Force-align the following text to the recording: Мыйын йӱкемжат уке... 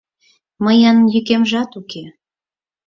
Мыйын 0.63 0.97
йӱкемжат 1.13 1.69
уке... 1.79 2.03